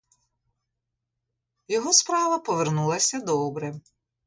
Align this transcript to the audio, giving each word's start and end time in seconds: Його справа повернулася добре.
Його 1.67 1.93
справа 1.93 2.39
повернулася 2.39 3.19
добре. 3.19 3.73